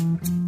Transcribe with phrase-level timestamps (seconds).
[0.00, 0.39] Mm-hmm.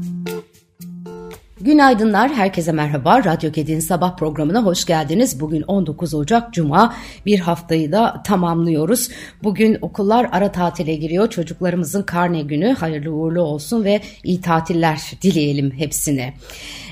[1.62, 3.24] Günaydınlar, herkese merhaba.
[3.24, 5.40] Radyo Kedi'nin sabah programına hoş geldiniz.
[5.40, 6.94] Bugün 19 Ocak Cuma,
[7.26, 9.08] bir haftayı da tamamlıyoruz.
[9.42, 11.30] Bugün okullar ara tatile giriyor.
[11.30, 16.34] Çocuklarımızın karne günü hayırlı uğurlu olsun ve iyi tatiller dileyelim hepsine.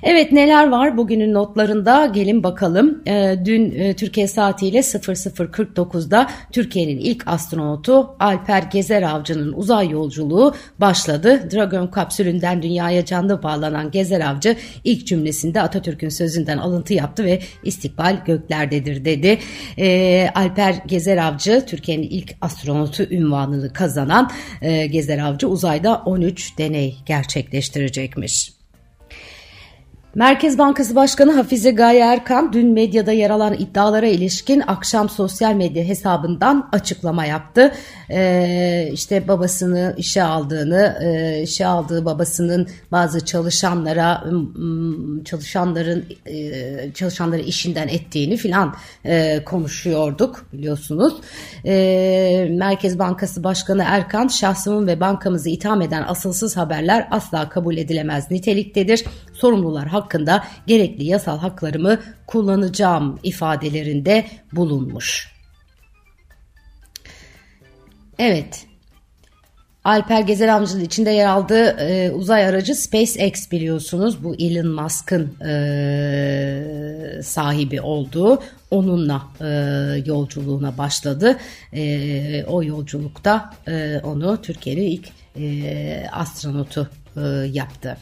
[0.02, 3.02] Evet neler var bugünün notlarında gelin bakalım.
[3.06, 11.48] E, dün e, Türkiye saatiyle 00.49'da Türkiye'nin ilk astronotu Alper Gezer Avcı'nın uzay yolculuğu başladı.
[11.54, 18.24] Dragon kapsülünden dünyaya canlı bağlanan Gezer Avcı ilk cümlesinde Atatürk'ün sözünden alıntı yaptı ve istikbal
[18.24, 19.38] göklerdedir dedi.
[19.78, 24.30] E, Alper Gezer Avcı Türkiye'nin ilk astronotu ünvanını kazanan
[24.62, 28.59] e, Gezer Avcı uzayda 13 deney gerçekleştirecekmiş.
[30.14, 35.84] Merkez Bankası Başkanı Hafize Gaye Erkan dün medyada yer alan iddialara ilişkin akşam sosyal medya
[35.84, 37.72] hesabından açıklama yaptı.
[38.10, 44.24] Ee, işte babasını işe aldığını, e, işe aldığı babasının bazı çalışanlara,
[45.24, 51.14] çalışanların e, çalışanları işinden ettiğini filan e, konuşuyorduk biliyorsunuz.
[51.66, 58.30] E, Merkez Bankası Başkanı Erkan şahsımın ve bankamızı itham eden asılsız haberler asla kabul edilemez
[58.30, 59.04] niteliktedir.
[59.32, 65.32] Sorumlular hakkında gerekli yasal haklarımı kullanacağım ifadelerinde bulunmuş.
[68.18, 68.66] Evet,
[69.84, 74.24] Alper Gezer amcanın içinde yer aldığı e, uzay aracı SpaceX biliyorsunuz.
[74.24, 78.42] Bu Elon Musk'ın e, sahibi olduğu.
[78.70, 79.46] Onunla e,
[80.06, 81.36] yolculuğuna başladı.
[81.72, 87.20] E, o yolculukta e, onu Türkiye'nin ilk e, astronotu e,
[87.52, 87.96] yaptı.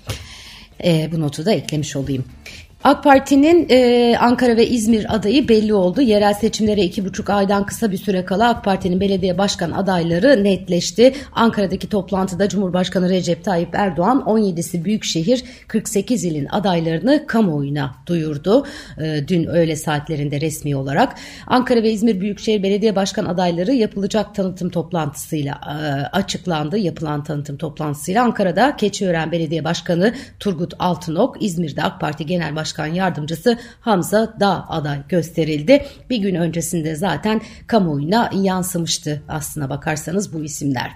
[0.84, 2.24] E, bu notu da eklemiş olayım.
[2.84, 6.00] AK Parti'nin e, Ankara ve İzmir adayı belli oldu.
[6.00, 11.14] Yerel seçimlere iki buçuk aydan kısa bir süre kala AK Parti'nin belediye başkan adayları netleşti.
[11.32, 18.66] Ankara'daki toplantıda Cumhurbaşkanı Recep Tayyip Erdoğan 17'si büyükşehir 48 ilin adaylarını kamuoyuna duyurdu.
[19.00, 21.14] E, dün öğle saatlerinde resmi olarak.
[21.46, 25.72] Ankara ve İzmir Büyükşehir Belediye Başkan adayları yapılacak tanıtım toplantısıyla e,
[26.16, 26.78] açıklandı.
[26.78, 32.86] Yapılan tanıtım toplantısıyla Ankara'da Keçiören Belediye Başkanı Turgut Altınok, İzmir'de AK Parti Genel Başkanı Başkan
[32.86, 35.84] Yardımcısı Hamza Dağ aday gösterildi.
[36.10, 40.90] Bir gün öncesinde zaten kamuoyuna yansımıştı aslına bakarsanız bu isimler.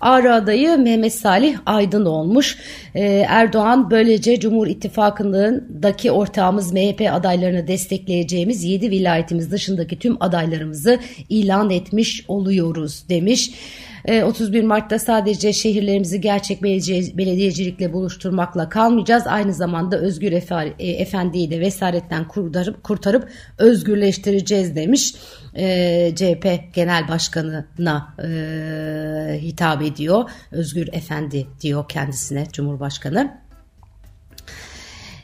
[0.00, 2.58] Ağrı adayı Mehmet Salih Aydın olmuş.
[2.94, 10.98] Ee, Erdoğan böylece Cumhur İttifakı'ndaki ortağımız MHP adaylarını destekleyeceğimiz 7 vilayetimiz dışındaki tüm adaylarımızı
[11.28, 13.50] ilan etmiş oluyoruz demiş.
[14.08, 19.26] 31 ee, Mart'ta sadece şehirlerimizi gerçek belediyecilikle buluşturmakla kalmayacağız.
[19.26, 20.32] Aynı zamanda Özgür
[21.14, 25.14] e, Efendi'yi de vesaretten kurtarıp, kurtarıp özgürleştireceğiz demiş.
[25.54, 30.30] E, CHP Genel Başkanı'na e, hitap ediyor.
[30.52, 33.43] Özgür Efendi diyor kendisine Cumhurbaşkanı.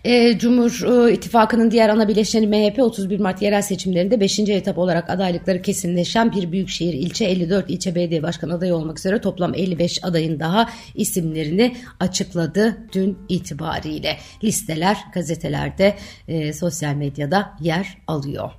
[0.05, 4.39] E, Cumhur e, İttifakı'nın diğer ana bileşeni MHP 31 Mart yerel seçimlerinde 5.
[4.39, 9.55] etap olarak adaylıkları kesinleşen bir büyükşehir ilçe 54 ilçe belediye başkan adayı olmak üzere toplam
[9.55, 14.17] 55 adayın daha isimlerini açıkladı dün itibariyle.
[14.45, 15.97] Listeler gazetelerde,
[16.29, 18.51] e, sosyal medyada yer alıyor.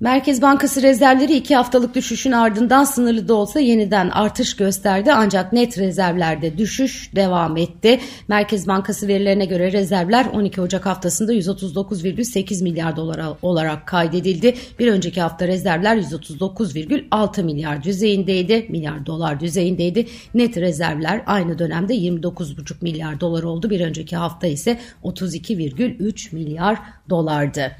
[0.00, 5.78] Merkez Bankası rezervleri iki haftalık düşüşün ardından sınırlı da olsa yeniden artış gösterdi ancak net
[5.78, 8.00] rezervlerde düşüş devam etti.
[8.28, 14.54] Merkez Bankası verilerine göre rezervler 12 Ocak haftasında 139,8 milyar dolar olarak kaydedildi.
[14.78, 20.06] Bir önceki hafta rezervler 139,6 milyar düzeyindeydi, milyar dolar düzeyindeydi.
[20.34, 23.70] Net rezervler aynı dönemde 29,5 milyar dolar oldu.
[23.70, 26.78] Bir önceki hafta ise 32,3 milyar
[27.10, 27.72] dolardı.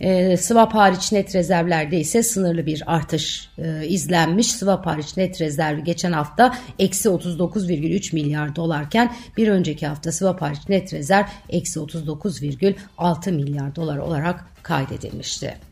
[0.00, 4.52] E, swap hariç net rezervlerde ise sınırlı bir artış e, izlenmiş.
[4.52, 10.68] Swap hariç net rezervi geçen hafta eksi 39,3 milyar dolarken bir önceki hafta swap hariç
[10.68, 15.67] net rezerv eksi 39,6 milyar dolar olarak kaydedilmişti.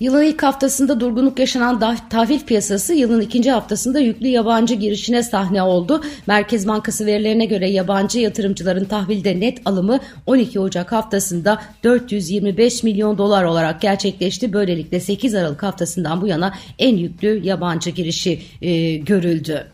[0.00, 6.04] Yılın ilk haftasında durgunluk yaşanan tahvil piyasası yılın ikinci haftasında yüklü yabancı girişine sahne oldu.
[6.26, 13.44] Merkez Bankası verilerine göre yabancı yatırımcıların tahvilde net alımı 12 Ocak haftasında 425 milyon dolar
[13.44, 14.52] olarak gerçekleşti.
[14.52, 19.73] Böylelikle 8 Aralık haftasından bu yana en yüklü yabancı girişi e, görüldü.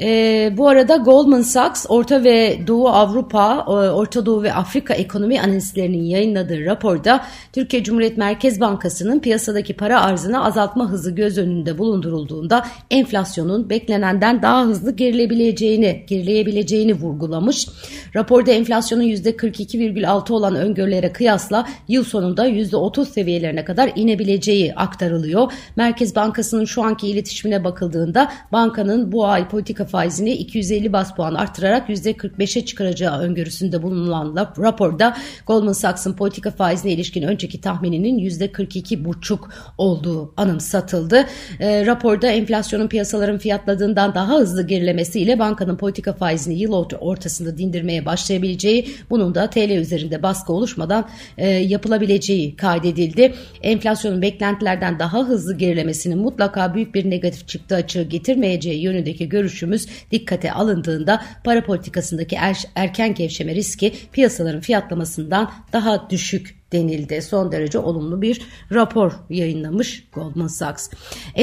[0.00, 5.40] E, bu arada Goldman Sachs Orta ve Doğu Avrupa, e, Orta Doğu ve Afrika ekonomi
[5.40, 12.66] analistlerinin yayınladığı raporda Türkiye Cumhuriyet Merkez Bankası'nın piyasadaki para arzını azaltma hızı göz önünde bulundurulduğunda
[12.90, 17.68] enflasyonun beklenenden daha hızlı gerilebileceğini, gerileyebileceğini vurgulamış.
[18.16, 25.52] Raporda enflasyonun %42,6 olan öngörülere kıyasla yıl sonunda %30 seviyelerine kadar inebileceği aktarılıyor.
[25.76, 31.88] Merkez Bankası'nın şu anki iletişimine bakıldığında bankanın bu ay politika faizini 250 bas puan arttırarak
[31.88, 35.16] %45'e çıkaracağı öngörüsünde bulunan raporda
[35.46, 39.38] Goldman Sachs'ın politika faizine ilişkin önceki tahmininin %42,5
[39.78, 41.26] olduğu anımsatıldı.
[41.60, 48.88] E, raporda enflasyonun piyasaların fiyatladığından daha hızlı gerilemesiyle bankanın politika faizini yıl ortasında dindirmeye başlayabileceği,
[49.10, 53.34] bunun da TL üzerinde baskı oluşmadan e, yapılabileceği kaydedildi.
[53.62, 59.75] Enflasyonun beklentilerden daha hızlı gerilemesinin mutlaka büyük bir negatif çıktı açığı getirmeyeceği yönündeki görüşümüz
[60.12, 67.22] dikkate alındığında para politikasındaki er, erken gevşeme riski piyasaların fiyatlamasından daha düşük denildi.
[67.22, 68.40] Son derece olumlu bir
[68.72, 70.90] rapor yayınlamış Goldman Sachs.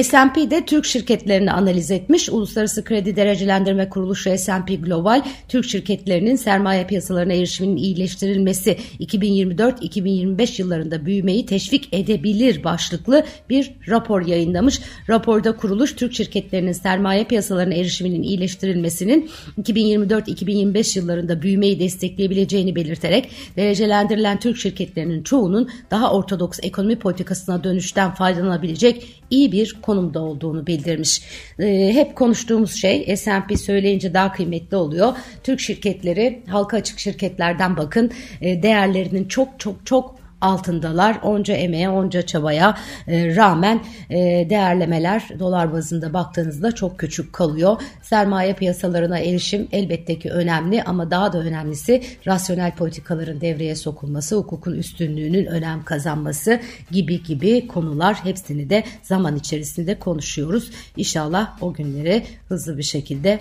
[0.02, 2.28] S&P de Türk şirketlerini analiz etmiş.
[2.28, 11.46] Uluslararası Kredi Derecelendirme Kuruluşu S&P Global, Türk şirketlerinin sermaye piyasalarına erişiminin iyileştirilmesi 2024-2025 yıllarında büyümeyi
[11.46, 14.80] teşvik edebilir başlıklı bir rapor yayınlamış.
[15.08, 19.30] Raporda kuruluş Türk şirketlerinin sermaye piyasalarına erişiminin iyileştirilmesinin
[19.62, 29.22] 2024-2025 yıllarında büyümeyi destekleyebileceğini belirterek derecelendirilen Türk şirketlerinin çoğunun daha ortodoks ekonomi politikasına dönüşten faydalanabilecek
[29.30, 31.22] iyi bir konumda olduğunu bildirmiş.
[31.58, 35.16] E, hep konuştuğumuz şey S&P söyleyince daha kıymetli oluyor.
[35.42, 38.10] Türk şirketleri halka açık şirketlerden bakın
[38.40, 41.18] e, değerlerinin çok çok çok altındalar.
[41.22, 44.16] Onca emeğe, onca çabaya e, rağmen e,
[44.50, 47.82] değerlemeler dolar bazında baktığınızda çok küçük kalıyor.
[48.02, 54.72] Sermaye piyasalarına erişim elbette ki önemli ama daha da önemlisi rasyonel politikaların devreye sokulması, hukukun
[54.72, 56.60] üstünlüğünün önem kazanması
[56.90, 60.70] gibi gibi konular hepsini de zaman içerisinde konuşuyoruz.
[60.96, 63.40] İnşallah o günleri hızlı bir şekilde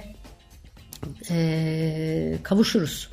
[1.30, 3.13] e, kavuşuruz.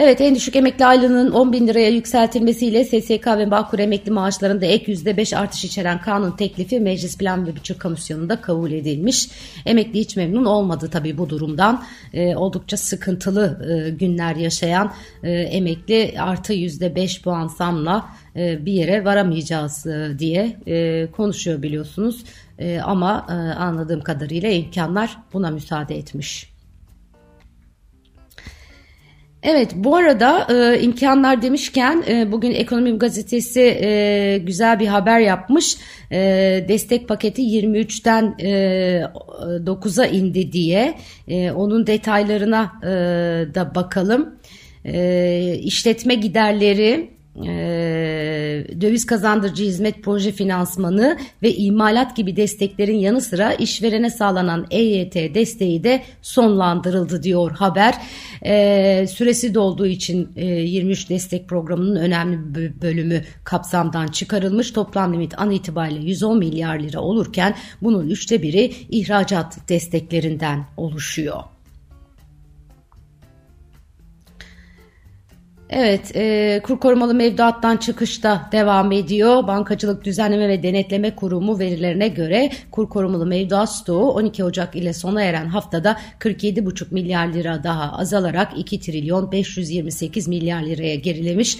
[0.00, 4.92] Evet en düşük emekli aylığının 10 bin liraya yükseltilmesiyle SSK ve Bağkur emekli maaşlarında ek
[4.92, 9.28] %5 artış içeren kanun teklifi Meclis Plan ve Bütçe Komisyonu'nda kabul edilmiş.
[9.66, 11.84] Emekli hiç memnun olmadı tabii bu durumdan.
[12.12, 14.92] E, oldukça sıkıntılı e, günler yaşayan
[15.22, 22.24] e, emekli artı %5 puan zamla e, bir yere varamayacağız e, diye e, konuşuyor biliyorsunuz.
[22.84, 23.26] Ama
[23.58, 26.57] anladığım kadarıyla imkanlar buna müsaade etmiş.
[29.42, 35.76] Evet bu arada e, imkanlar demişken e, bugün Ekonomi Gazetesi e, güzel bir haber yapmış.
[36.12, 36.18] E,
[36.68, 38.48] destek paketi 23'ten e,
[39.66, 40.94] 9'a indi diye
[41.28, 42.88] e, onun detaylarına e,
[43.54, 44.38] da bakalım.
[44.84, 53.52] E, işletme giderleri e, döviz kazandırıcı hizmet proje finansmanı ve imalat gibi desteklerin yanı sıra
[53.52, 57.94] işverene sağlanan EYT desteği de sonlandırıldı diyor haber.
[58.44, 64.70] E, süresi dolduğu için e, 23 destek programının önemli bir bölümü kapsamdan çıkarılmış.
[64.70, 71.57] Toplam limit an itibariyle 110 milyar lira olurken bunun üçte biri ihracat desteklerinden oluşuyor.
[75.70, 79.46] Evet, e, kur korumalı mevduattan çıkışta devam ediyor.
[79.46, 85.22] Bankacılık Düzenleme ve Denetleme Kurumu verilerine göre kur korumalı mevduat stoğu 12 Ocak ile sona
[85.22, 91.58] eren haftada 47,5 milyar lira daha azalarak 2 trilyon 528 milyar liraya gerilemiş.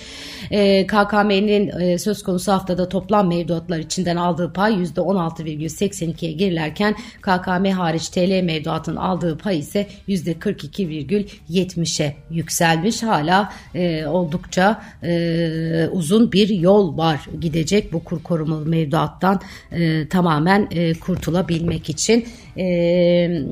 [0.51, 8.09] E, KKM'nin e, söz konusu haftada toplam mevduatlar içinden aldığı pay %16,82'ye gerilerken KKM hariç
[8.09, 13.03] TL mevduatın aldığı pay ise %42,70'e yükselmiş.
[13.03, 19.41] Hala e, oldukça e, uzun bir yol var gidecek bu kur korumalı mevduattan
[19.73, 22.27] e, tamamen e, kurtulabilmek için
[22.59, 23.43] e,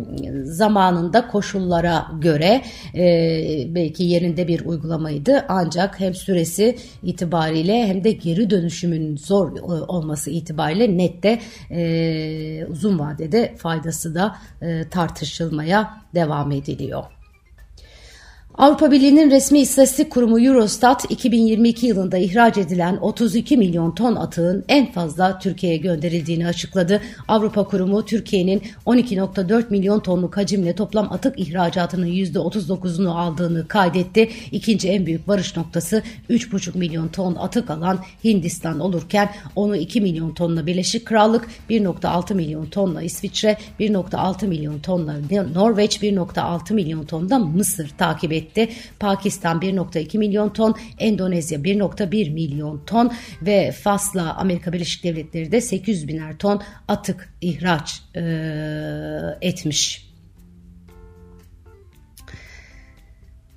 [0.45, 2.63] zamanında koşullara göre
[2.95, 3.05] e,
[3.75, 10.31] belki yerinde bir uygulamaydı ancak hem süresi itibariyle hem de geri dönüşümün zor e, olması
[10.31, 17.16] itibariyle nette e, uzun vadede faydası da e, tartışılmaya devam ediliyor.
[18.59, 24.93] Avrupa Birliği'nin resmi istatistik kurumu Eurostat 2022 yılında ihraç edilen 32 milyon ton atığın en
[24.93, 27.01] fazla Türkiye'ye gönderildiğini açıkladı.
[27.29, 34.31] Avrupa Kurumu Türkiye'nin 12.4 milyon tonluk hacimle toplam atık ihracatının %39'unu aldığını kaydetti.
[34.53, 40.35] İkinci en büyük varış noktası 3.5 milyon ton atık alan Hindistan olurken onu 2 milyon
[40.35, 45.15] tonla Birleşik Krallık, 1.6 milyon tonla İsviçre, 1.6 milyon tonla
[45.55, 48.69] Norveç, 1.6 milyon tonda Mısır takip etti etti.
[49.01, 53.13] Pakistan 1.2 milyon ton, Endonezya 1.1 milyon ton
[53.43, 58.23] ve Fas'la Amerika Birleşik Devletleri de 800 biner ton atık ihraç e,
[59.41, 60.07] etmiş.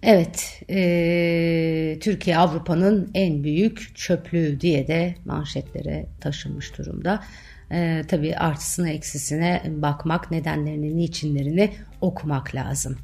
[0.03, 7.23] Evet, e, Türkiye Avrupa'nın en büyük çöplüğü diye de manşetlere taşınmış durumda.
[7.71, 12.97] E, tabii artısına eksisine bakmak, nedenlerini, niçinlerini okumak lazım.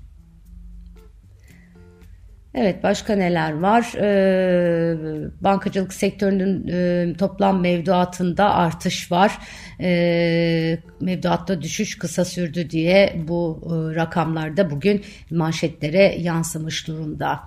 [2.57, 3.93] Evet başka neler var?
[4.01, 4.95] Ee,
[5.41, 9.38] bankacılık sektörünün e, toplam mevduatında artış var.
[9.81, 17.39] Ee, mevduatta düşüş kısa sürdü diye bu e, rakamlarda bugün manşetlere yansımış durumda.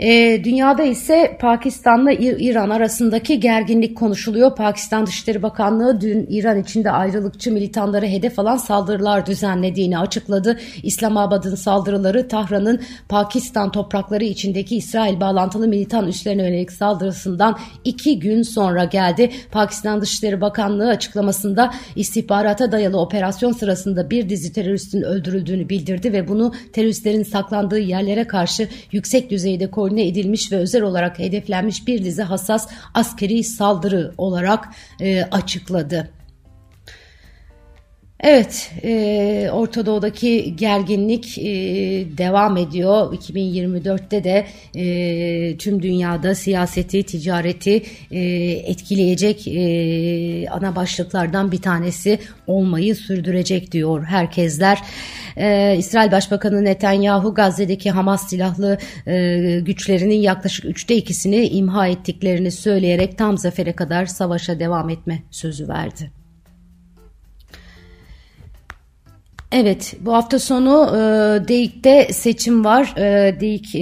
[0.00, 4.56] E, dünyada ise Pakistan'la İran arasındaki gerginlik konuşuluyor.
[4.56, 10.58] Pakistan Dışişleri Bakanlığı dün İran içinde ayrılıkçı militanları hedef alan saldırılar düzenlediğini açıkladı.
[10.82, 18.84] İslamabad'ın saldırıları Tahran'ın Pakistan toprakları içindeki İsrail bağlantılı militan üslerine yönelik saldırısından iki gün sonra
[18.84, 19.30] geldi.
[19.52, 26.52] Pakistan Dışişleri Bakanlığı açıklamasında istihbarata dayalı operasyon sırasında bir dizi teröristin öldürüldüğünü bildirdi ve bunu
[26.72, 32.22] teröristlerin saklandığı yerlere karşı yüksek düzeyde korudu koordine edilmiş ve özel olarak hedeflenmiş bir dizi
[32.22, 34.68] hassas askeri saldırı olarak
[35.00, 36.10] e, açıkladı.
[38.26, 41.44] Evet, e, Orta Doğu'daki gerginlik e,
[42.18, 43.12] devam ediyor.
[43.12, 48.20] 2024'te de e, tüm dünyada siyaseti, ticareti e,
[48.66, 54.78] etkileyecek e, ana başlıklardan bir tanesi olmayı sürdürecek diyor herkesler.
[55.36, 63.18] E, İsrail Başbakanı Netanyahu Gazze'deki Hamas silahlı e, güçlerinin yaklaşık üçte ikisini imha ettiklerini söyleyerek
[63.18, 66.23] tam zafere kadar savaşa devam etme sözü verdi.
[69.56, 70.98] Evet bu hafta sonu e,
[71.48, 72.94] DEİK'te seçim var.
[72.96, 73.80] E, DEİK e,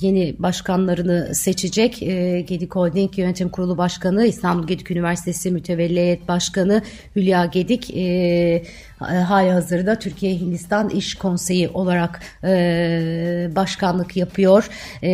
[0.00, 2.02] yeni başkanlarını seçecek.
[2.02, 6.82] E, Gedik Holding Yönetim Kurulu Başkanı, İstanbul Gedik Üniversitesi Mütevelli Heyet Başkanı
[7.16, 8.62] Hülya Gedik e,
[8.98, 14.68] hali hazırda Türkiye Hindistan İş Konseyi olarak e, başkanlık yapıyor.
[15.02, 15.10] E,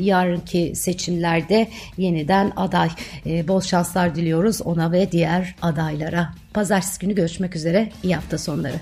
[0.00, 2.88] yarınki seçimlerde yeniden aday.
[3.26, 6.41] E, bol şanslar diliyoruz ona ve diğer adaylara.
[6.54, 7.92] Pazartesi günü görüşmek üzere.
[8.02, 8.76] İyi hafta sonları.